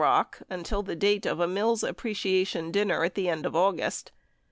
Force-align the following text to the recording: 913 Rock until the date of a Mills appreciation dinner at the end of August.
913 0.01 0.17
Rock 0.17 0.47
until 0.49 0.81
the 0.81 0.95
date 0.95 1.27
of 1.27 1.39
a 1.39 1.45
Mills 1.45 1.83
appreciation 1.83 2.71
dinner 2.71 3.03
at 3.03 3.13
the 3.13 3.29
end 3.29 3.45
of 3.45 3.55
August. 3.55 4.11